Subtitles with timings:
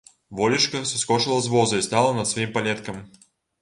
[0.37, 3.03] Волечка саскочыла з воза і стала над сваім палеткам.